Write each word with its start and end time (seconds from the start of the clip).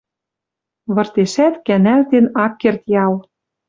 Выртешӓт 0.93 1.55
кӓнӓлтен 1.65 2.25
ак 2.45 2.53
керд 2.61 2.81
ял. 3.03 3.13